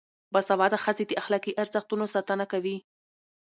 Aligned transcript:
باسواده 0.33 0.77
ښځې 0.83 1.03
د 1.07 1.11
اخلاقي 1.21 1.51
ارزښتونو 1.61 2.05
ساتنه 2.15 2.45
کوي. 2.51 2.77